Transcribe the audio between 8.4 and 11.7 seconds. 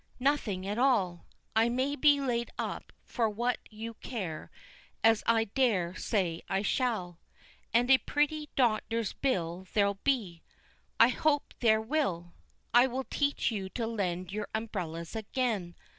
doctor's bill there'll be. I hope